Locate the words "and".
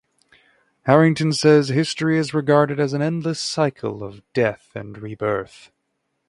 4.73-4.97